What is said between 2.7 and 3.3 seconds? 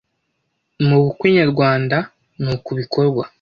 bikorwa